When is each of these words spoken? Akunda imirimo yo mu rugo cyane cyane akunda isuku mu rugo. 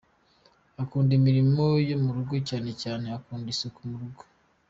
Akunda 0.81 1.11
imirimo 1.19 1.63
yo 1.89 1.95
mu 2.03 2.09
rugo 2.15 2.35
cyane 2.49 2.71
cyane 2.81 3.05
akunda 3.17 3.47
isuku 3.53 3.79
mu 3.89 3.95
rugo. 4.01 4.23